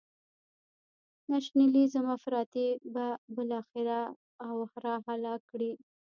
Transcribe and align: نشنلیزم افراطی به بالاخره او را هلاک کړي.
نشنلیزم 1.31 2.05
افراطی 2.17 2.67
به 2.93 3.07
بالاخره 3.35 3.99
او 4.49 4.55
را 4.83 4.95
هلاک 5.07 5.41
کړي. 5.51 5.71